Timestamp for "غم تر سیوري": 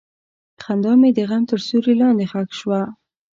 1.29-1.95